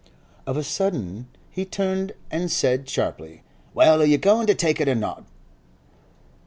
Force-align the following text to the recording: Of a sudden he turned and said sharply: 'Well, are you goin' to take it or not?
Of 0.47 0.57
a 0.57 0.63
sudden 0.63 1.27
he 1.51 1.63
turned 1.63 2.13
and 2.31 2.51
said 2.51 2.89
sharply: 2.89 3.43
'Well, 3.75 4.01
are 4.01 4.03
you 4.05 4.17
goin' 4.17 4.47
to 4.47 4.55
take 4.55 4.81
it 4.81 4.89
or 4.89 4.95
not? 4.95 5.25